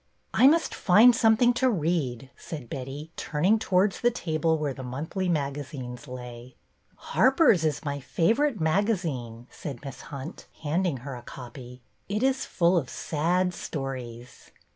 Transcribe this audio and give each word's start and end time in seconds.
I 0.33 0.47
must 0.47 0.73
find 0.73 1.15
something 1.15 1.53
to 1.53 1.69
read," 1.69 2.31
said 2.35 2.71
Betty, 2.71 3.11
turning 3.15 3.59
towards 3.59 4.01
the 4.01 4.09
table 4.09 4.57
where 4.57 4.73
the 4.73 4.81
monthly 4.81 5.29
magazines 5.29 6.07
lay." 6.07 6.55
Harper's 7.11 7.63
is 7.63 7.85
my 7.85 7.99
favorite 7.99 8.59
magazine," 8.59 9.45
said 9.51 9.85
Miss 9.85 10.01
Hunt, 10.09 10.47
handing 10.63 10.97
her 11.05 11.13
a 11.15 11.21
copy.'' 11.21 11.83
It 12.09 12.23
is 12.23 12.47
full 12.47 12.77
of 12.77 12.89
sad 12.89 13.53
stories." 13.53 14.49